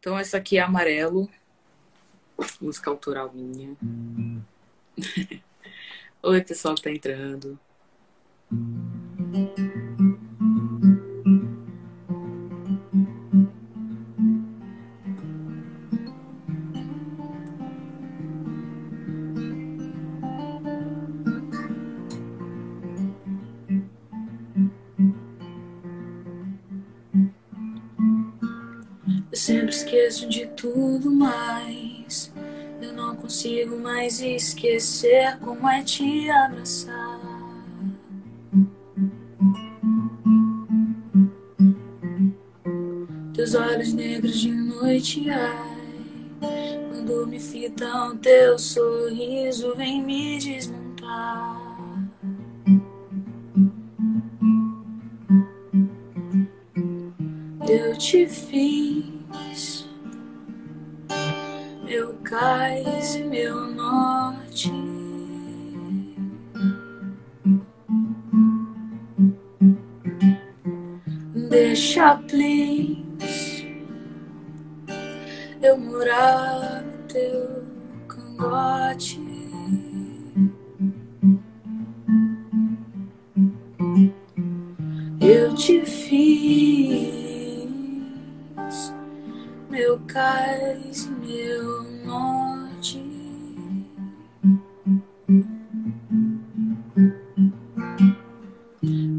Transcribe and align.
Então 0.00 0.18
essa 0.18 0.38
aqui 0.38 0.56
é 0.56 0.62
Amarelo, 0.62 1.28
música 2.58 2.88
autoral 2.88 3.30
minha. 3.34 3.76
Oi, 6.22 6.42
pessoal 6.42 6.74
que 6.74 6.80
tá 6.80 6.90
entrando. 6.90 7.60
Eu 29.30 29.36
sempre 29.36 29.70
esqueço 29.70 30.28
de 30.28 30.46
tudo 30.48 31.10
mais. 31.10 32.32
Eu 32.82 32.92
não 32.92 33.14
consigo 33.14 33.78
mais 33.78 34.20
esquecer 34.20 35.38
como 35.38 35.68
é 35.68 35.84
te 35.84 36.28
abraçar. 36.30 37.20
Teus 43.32 43.54
olhos 43.54 43.92
negros 43.92 44.40
de 44.40 44.50
noite, 44.50 45.30
ai. 45.30 45.80
Quando 46.88 47.26
me 47.28 47.38
fitam 47.38 48.16
teu 48.16 48.58
sorriso, 48.58 49.76
vem 49.76 50.02
me 50.02 50.38
desmontar. 50.38 51.70
Eu 57.68 57.96
te 57.96 58.26
fiz, 58.26 58.89
cais 62.30 63.16
e 63.16 63.24
meu 63.24 63.66
norte. 63.72 64.72
Deixa, 71.50 72.14
please, 72.28 73.66
eu 75.60 75.76
morar 75.76 76.84
no 76.84 76.98
teu 77.08 77.64
cangote. 78.06 79.20
Eu 85.20 85.52
te 85.56 85.84
fiz, 85.84 87.68
meu 89.68 89.98
cais 90.06 91.09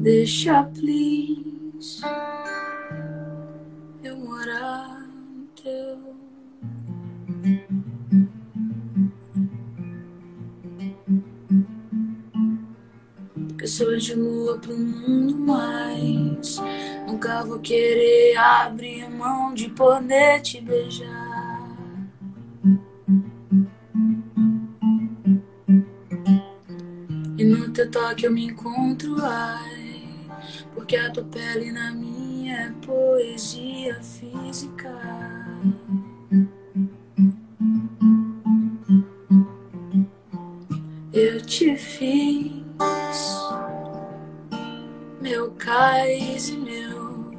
Deixa, 0.00 0.62
please, 0.62 2.02
eu 4.04 4.16
morar 4.16 5.00
no 5.08 5.46
teu. 5.60 5.98
Eu 13.60 13.66
sou 13.66 13.96
de 13.96 14.14
lua 14.14 14.56
pro 14.58 14.78
mundo, 14.78 15.36
mas 15.36 16.58
nunca 17.04 17.44
vou 17.44 17.58
querer 17.58 18.36
abrir 18.36 19.10
mão 19.10 19.52
de 19.52 19.68
poder 19.68 20.40
te 20.42 20.60
beijar. 20.60 21.58
E 27.36 27.44
no 27.44 27.72
teu 27.72 27.90
toque 27.90 28.26
eu 28.26 28.32
me 28.32 28.46
encontro, 28.46 29.16
ai, 29.20 29.87
porque 30.74 30.96
a 30.96 31.10
tua 31.10 31.24
pele 31.24 31.72
na 31.72 31.90
minha 31.92 32.56
é 32.56 32.72
poesia 32.84 34.00
física. 34.02 34.88
Eu 41.12 41.40
te 41.44 41.76
fiz 41.76 42.58
meu 45.20 45.50
cais 45.52 46.48
e 46.48 46.56
meu 46.56 47.32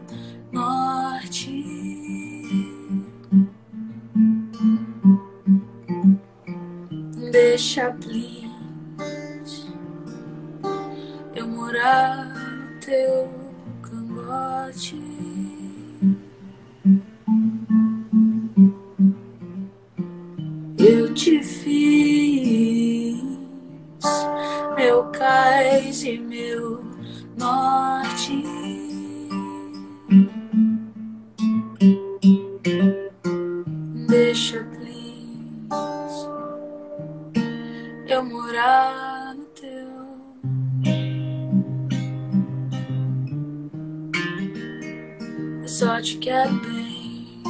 norte. 0.52 1.64
Deixa, 7.32 7.92
please, 7.94 9.72
eu 11.36 11.48
morar 11.48 12.29
no 12.90 12.96
teu 12.96 13.30
cangote. 13.84 15.00
Eu 20.78 21.14
te 21.14 21.44
fiz 21.44 23.22
meu 24.76 25.04
cais 25.12 26.04
e 26.04 26.18
meu 26.18 26.84
norte. 27.38 28.44
Deixa, 34.08 34.64
please, 34.64 36.28
eu 38.08 38.24
morar 38.26 39.09
só 45.80 46.02
te 46.02 46.18
quero 46.18 46.60
bem. 46.60 47.42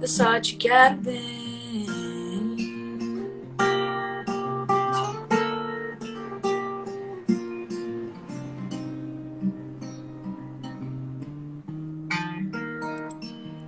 Eu 0.00 0.08
só 0.08 0.40
te 0.40 0.56
quero 0.56 0.96
bem. 0.96 1.86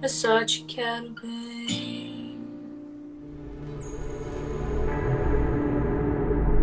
Eu 0.02 0.08
só 0.08 0.44
te 0.44 0.64
quero 0.64 1.14
bem. 1.22 1.81